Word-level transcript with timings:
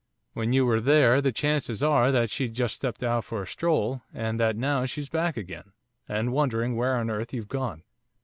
When 0.33 0.51
you 0.51 0.65
were 0.65 0.81
there, 0.81 1.21
the 1.21 1.31
chances 1.31 1.83
are 1.83 2.11
that 2.11 2.31
she'd 2.31 2.55
just 2.55 2.73
stepped 2.73 3.03
out 3.03 3.23
for 3.23 3.43
a 3.43 3.45
stroll, 3.45 4.01
and 4.11 4.39
that 4.39 4.55
now 4.57 4.83
she's 4.85 5.09
back 5.09 5.37
again, 5.37 5.73
and 6.09 6.33
wondering 6.33 6.75
where 6.75 6.95
on 6.97 7.11
earth 7.11 7.35
you've 7.35 7.47
gone!" 7.47 7.83